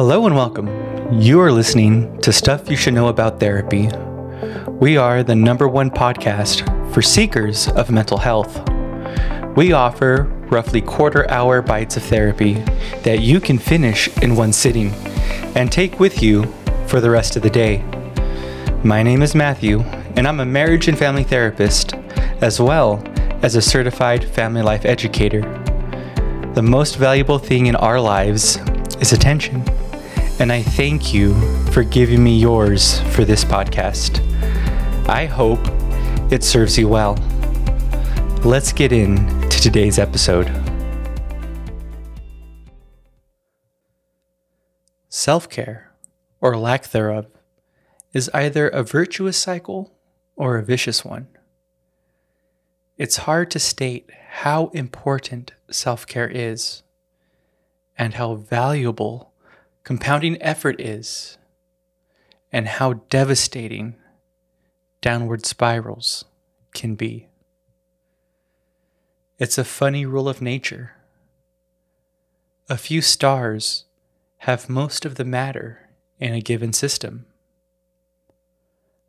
[0.00, 0.66] Hello and welcome.
[1.20, 3.90] You are listening to Stuff You Should Know About Therapy.
[4.66, 6.64] We are the number one podcast
[6.94, 8.66] for seekers of mental health.
[9.58, 12.54] We offer roughly quarter hour bites of therapy
[13.02, 14.90] that you can finish in one sitting
[15.54, 16.44] and take with you
[16.86, 17.84] for the rest of the day.
[18.82, 19.80] My name is Matthew,
[20.16, 21.92] and I'm a marriage and family therapist,
[22.40, 23.04] as well
[23.42, 25.42] as a certified family life educator.
[26.54, 28.56] The most valuable thing in our lives
[28.98, 29.62] is attention,
[30.40, 31.34] and I thank you
[31.66, 34.26] for giving me yours for this podcast.
[35.06, 35.60] I hope
[36.32, 37.16] it serves you well.
[38.42, 40.50] Let's get into today's episode.
[45.10, 45.92] Self care,
[46.40, 47.26] or lack thereof,
[48.14, 49.92] is either a virtuous cycle
[50.36, 51.28] or a vicious one.
[52.96, 56.82] It's hard to state how important self care is
[57.98, 59.29] and how valuable
[59.84, 61.38] compounding effort is
[62.52, 63.96] and how devastating
[65.00, 66.24] downward spirals
[66.74, 67.28] can be.
[69.38, 70.92] It's a funny rule of nature.
[72.68, 73.86] A few stars
[74.38, 77.26] have most of the matter in a given system.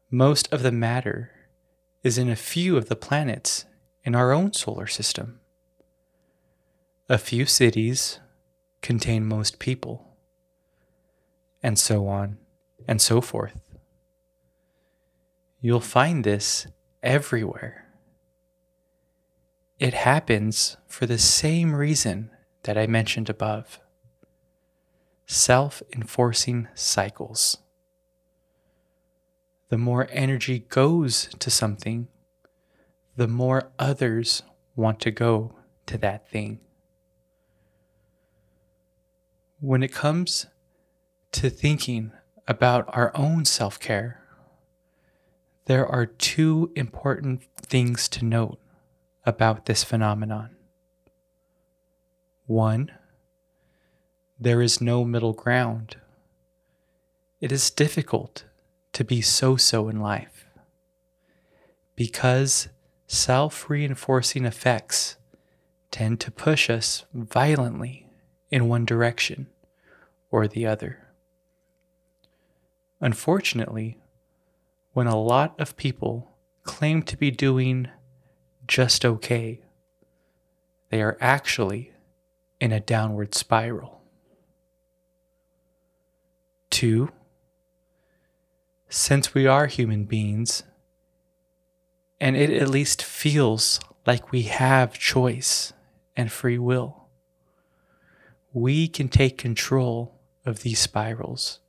[0.10, 1.32] Most of the matter
[2.04, 3.66] is in a few of the planets
[4.04, 5.40] in our own solar system.
[7.10, 8.20] A few cities
[8.82, 10.11] contain most people,
[11.64, 12.38] and so on
[12.88, 13.62] and so forth.
[15.60, 16.68] You'll find this
[17.04, 17.86] everywhere.
[19.80, 22.32] It happens for the same reason
[22.64, 23.80] that I mentioned above
[25.26, 27.58] self enforcing cycles.
[29.70, 32.10] The more energy goes to something,
[33.16, 34.44] the more others
[34.76, 36.60] want to go to that thing.
[39.62, 40.48] When it comes
[41.34, 42.12] to thinking
[42.48, 44.22] about our own self care,
[45.66, 48.60] there are two important things to note
[49.26, 50.56] about this phenomenon.
[52.46, 52.92] One,
[54.40, 55.98] there is no middle ground.
[57.40, 58.46] It is difficult
[58.94, 60.46] to be so so in life
[61.96, 62.68] because
[63.08, 65.18] self reinforcing effects
[65.92, 68.08] tend to push us violently
[68.50, 69.48] in one direction
[70.32, 71.11] or the other.
[73.02, 73.98] Unfortunately,
[74.94, 77.90] when a lot of people claim to be doing
[78.68, 79.60] just okay,
[80.90, 81.94] they are actually
[82.60, 84.02] in a downward spiral.
[86.70, 87.12] Two,
[88.88, 90.64] since we are human beings,
[92.20, 95.74] and it at least feels like we have choice
[96.16, 97.08] and free will,
[98.54, 101.62] we can take control of these spirals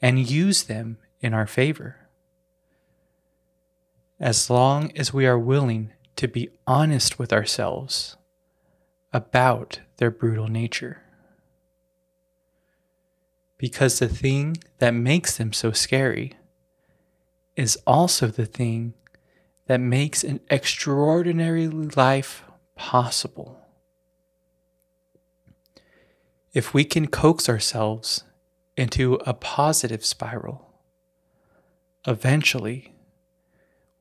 [0.00, 1.96] and use them in our favor.
[4.18, 8.16] As long as we are willing to be honest with ourselves
[9.12, 11.02] about their brutal nature.
[13.56, 16.34] Because the thing that makes them so scary
[17.56, 18.94] is also the thing
[19.66, 22.42] that makes an extraordinary life
[22.74, 23.60] possible.
[26.52, 28.24] If we can coax ourselves
[28.76, 30.70] into a positive spiral,
[32.06, 32.94] eventually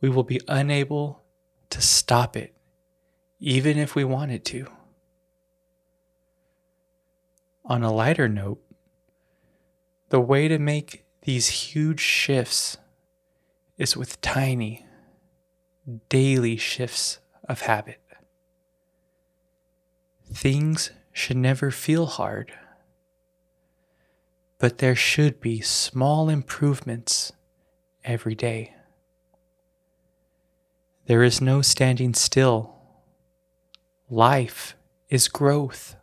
[0.02, 1.22] we will be unable
[1.70, 2.54] to stop it,
[3.40, 4.68] even if we wanted to.
[7.66, 8.62] On a lighter note,
[10.10, 12.78] the way to make these huge shifts
[13.78, 14.86] is with tiny,
[16.10, 18.02] daily shifts of habit.
[20.32, 22.52] Things should never feel hard,
[24.60, 27.32] but there should be small improvements
[28.04, 28.76] every day.
[31.08, 32.76] There is no standing still.
[34.10, 34.76] Life
[35.08, 35.96] is growth.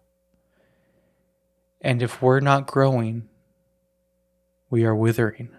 [1.82, 3.28] And if we're not growing,
[4.70, 5.50] we are withering.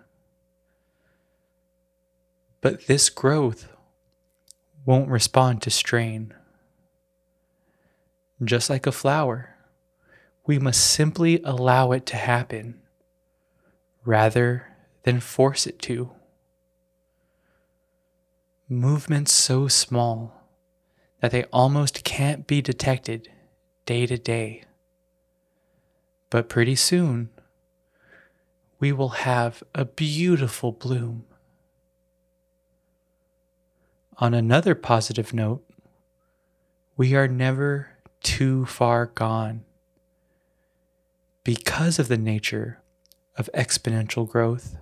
[2.61, 3.69] But this growth
[4.85, 6.33] won't respond to strain.
[8.43, 9.55] Just like a flower,
[10.47, 12.81] we must simply allow it to happen
[14.07, 14.65] rather
[15.03, 16.09] than force it to.
[18.69, 20.49] Movements so small
[21.19, 23.29] that they almost can't be detected
[23.85, 24.63] day to day.
[26.29, 27.29] But pretty soon,
[28.79, 31.25] we will have a beautiful bloom
[34.19, 35.63] on another positive note,
[36.95, 37.89] we are never
[38.21, 39.63] too far gone.
[41.43, 42.81] Because of the nature
[43.37, 44.77] of exponential growth,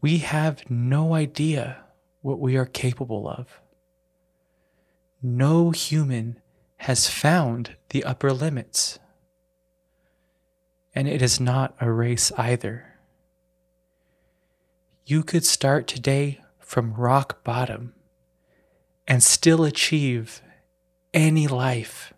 [0.00, 1.84] we have no idea
[2.22, 3.60] what we are capable of.
[5.22, 6.40] No human
[6.78, 8.98] has found the upper limits.
[10.94, 12.94] And it is not a race either.
[15.06, 17.94] You could start today from rock bottom
[19.06, 20.42] and still achieve
[21.12, 22.12] any life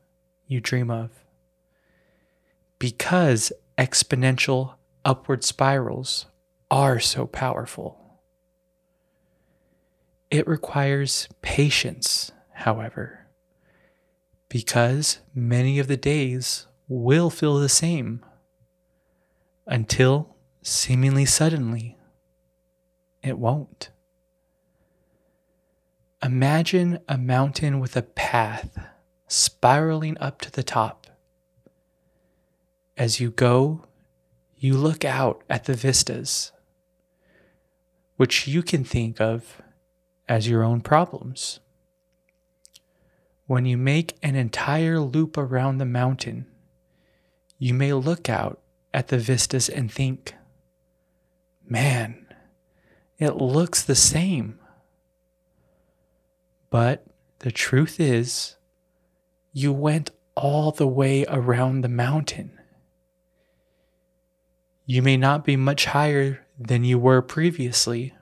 [0.46, 1.11] you dream of.
[2.78, 4.75] Because exponential
[5.06, 6.26] upward spirals
[6.69, 7.97] are so powerful.
[10.32, 13.29] It requires patience, however,
[14.49, 18.25] because many of the days will feel the same
[19.64, 21.97] until seemingly suddenly
[23.23, 23.91] it won't.
[26.20, 28.76] Imagine a mountain with a path
[29.29, 31.06] spiraling up to the top.
[32.97, 33.85] As you go,
[34.58, 36.53] you look out at the vistas,
[38.17, 39.61] which you can think of
[40.29, 41.61] as your own problems.
[43.47, 46.47] When you make an entire loop around the mountain,
[47.58, 48.61] you may look out
[48.93, 50.35] at the vistas and think,
[51.69, 52.26] man,
[53.19, 54.59] it looks the same.
[56.70, 57.06] But
[57.41, 58.56] the truth is,
[59.52, 62.56] you went all the way around the mountain.
[64.87, 68.15] You may not be much higher than you were previously,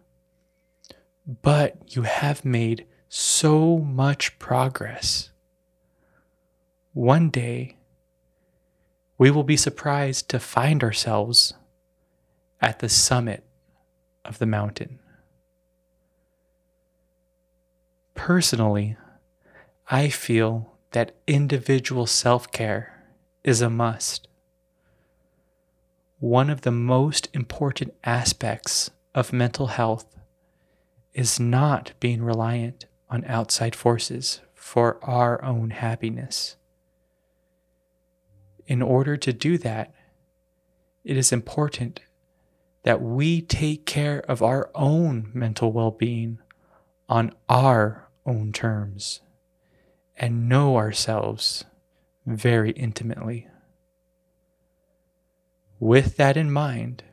[1.43, 5.31] but you have made so much progress.
[6.95, 7.77] One day,
[9.19, 11.53] we will be surprised to find ourselves
[12.63, 13.45] at the summit
[14.25, 14.99] of the mountain.
[18.15, 18.97] Personally,
[19.91, 23.05] I feel that individual self care
[23.45, 24.29] is a must.
[26.25, 30.07] One of the most important aspects of mental health
[31.13, 36.57] is not being reliant on outside forces for our own happiness.
[38.67, 39.93] In order to do that,
[41.05, 42.01] it is important
[42.85, 46.39] that we take care of our own mental well being
[47.07, 49.21] on our own terms
[50.17, 51.67] and know ourselves
[52.25, 53.47] very intimately.
[55.85, 57.05] With that in mind,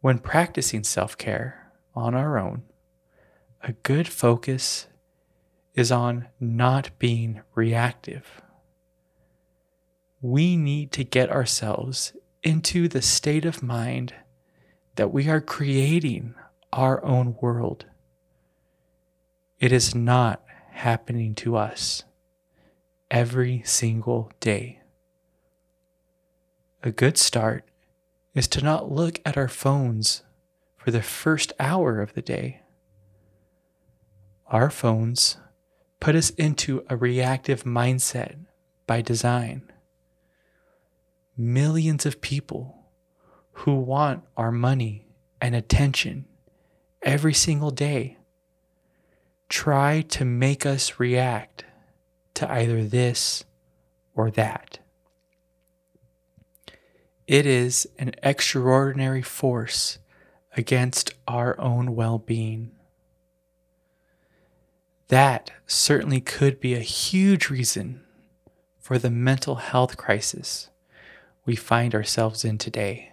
[0.00, 2.62] when practicing self care on our own,
[3.62, 4.86] a good focus
[5.74, 8.40] is on not being reactive.
[10.22, 14.14] We need to get ourselves into the state of mind
[14.94, 16.34] that we are creating
[16.72, 17.84] our own world.
[19.60, 22.04] It is not happening to us
[23.10, 24.80] every single day.
[26.82, 27.64] A good start
[28.34, 30.22] is to not look at our phones
[30.76, 32.60] for the first hour of the day.
[34.48, 35.38] Our phones
[36.00, 38.36] put us into a reactive mindset
[38.86, 39.72] by design.
[41.36, 42.84] Millions of people
[43.52, 45.06] who want our money
[45.40, 46.26] and attention
[47.02, 48.18] every single day
[49.48, 51.64] try to make us react
[52.34, 53.44] to either this
[54.14, 54.78] or that.
[57.26, 59.98] It is an extraordinary force
[60.56, 62.70] against our own well being.
[65.08, 68.02] That certainly could be a huge reason
[68.78, 70.68] for the mental health crisis
[71.44, 73.12] we find ourselves in today.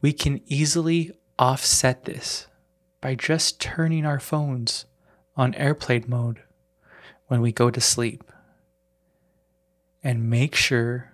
[0.00, 2.46] We can easily offset this
[3.02, 4.86] by just turning our phones
[5.36, 6.42] on airplane mode
[7.28, 8.24] when we go to sleep
[10.02, 11.09] and make sure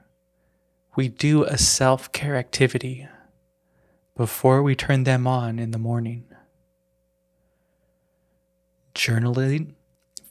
[0.96, 3.06] we do a self care activity
[4.16, 6.24] before we turn them on in the morning.
[8.94, 9.74] Journaling,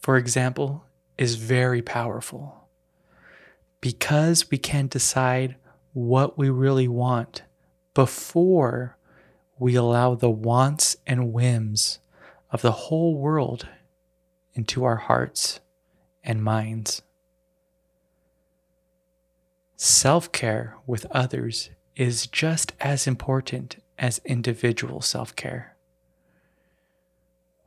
[0.01, 0.85] for example,
[1.19, 2.67] is very powerful
[3.79, 5.55] because we can decide
[5.93, 7.43] what we really want
[7.93, 8.97] before
[9.59, 11.99] we allow the wants and whims
[12.51, 13.67] of the whole world
[14.55, 15.59] into our hearts
[16.23, 17.03] and minds.
[19.75, 25.75] Self care with others is just as important as individual self care.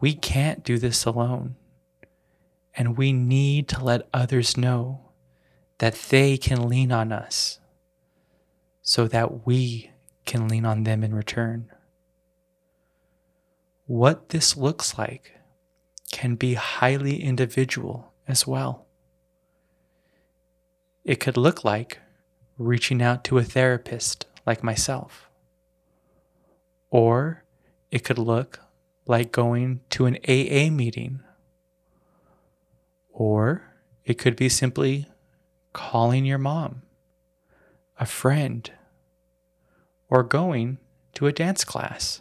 [0.01, 1.57] We can't do this alone.
[2.75, 5.11] And we need to let others know
[5.79, 7.59] that they can lean on us
[8.83, 9.91] so that we
[10.25, 11.71] can lean on them in return.
[13.87, 15.33] What this looks like
[16.13, 18.88] can be highly individual as well.
[21.09, 22.01] It could look like
[22.59, 25.31] reaching out to a therapist like myself.
[26.91, 27.45] Or
[27.91, 28.61] it could look
[29.07, 31.21] like going to an AA meeting.
[33.09, 33.63] Or
[34.05, 35.09] it could be simply
[35.73, 36.83] calling your mom,
[37.99, 38.71] a friend,
[40.11, 40.77] or going
[41.15, 42.21] to a dance class.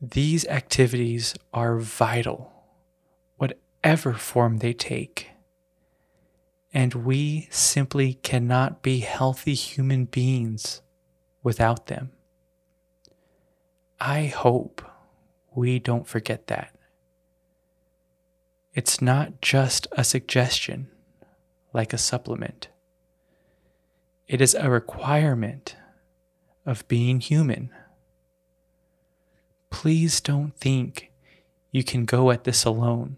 [0.00, 2.50] These activities are vital,
[3.36, 5.32] whatever form they take.
[6.72, 10.82] And we simply cannot be healthy human beings
[11.42, 12.12] without them.
[13.98, 14.82] I hope
[15.54, 16.74] we don't forget that.
[18.72, 20.88] It's not just a suggestion
[21.72, 22.68] like a supplement,
[24.26, 25.76] it is a requirement
[26.64, 27.70] of being human.
[29.70, 31.10] Please don't think
[31.70, 33.16] you can go at this alone.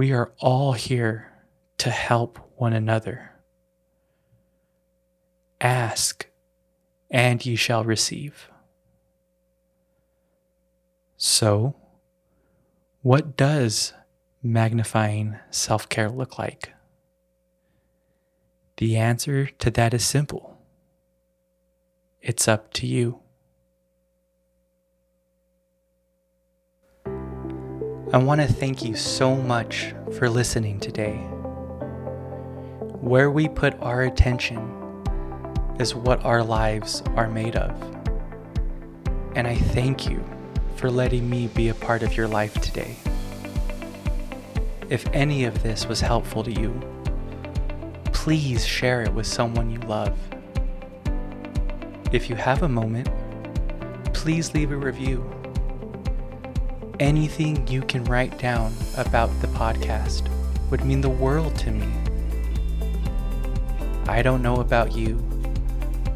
[0.00, 1.30] We are all here
[1.76, 3.32] to help one another.
[5.60, 6.26] Ask,
[7.10, 8.48] and ye shall receive.
[11.18, 11.76] So,
[13.02, 13.92] what does
[14.42, 16.72] magnifying self care look like?
[18.78, 20.56] The answer to that is simple
[22.22, 23.20] it's up to you.
[28.12, 31.14] I want to thank you so much for listening today.
[32.98, 34.58] Where we put our attention
[35.78, 37.70] is what our lives are made of.
[39.36, 40.24] And I thank you
[40.74, 42.96] for letting me be a part of your life today.
[44.88, 46.80] If any of this was helpful to you,
[48.06, 50.18] please share it with someone you love.
[52.10, 53.08] If you have a moment,
[54.12, 55.30] please leave a review
[57.00, 60.28] anything you can write down about the podcast
[60.70, 61.88] would mean the world to me.
[64.06, 65.14] I don't know about you,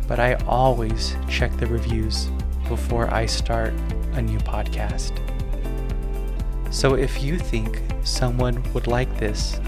[0.07, 2.29] but I always check the reviews
[2.69, 3.73] before I start
[4.12, 5.19] a new podcast.
[6.71, 9.59] So if you think someone would like this,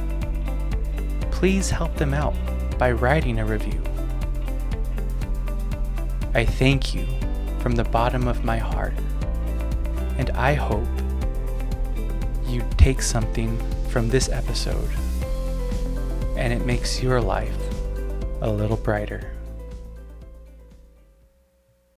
[1.30, 2.34] please help them out
[2.78, 3.82] by writing a review.
[6.34, 7.06] I thank you
[7.60, 8.92] from the bottom of my heart,
[10.18, 10.86] and I hope
[12.48, 14.90] you take something from this episode
[16.36, 17.56] and it makes your life
[18.42, 19.35] a little brighter.